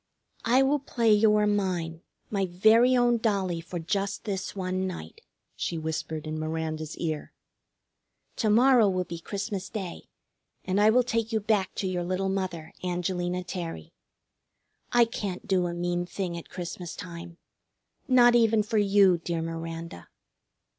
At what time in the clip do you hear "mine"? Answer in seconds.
1.45-2.01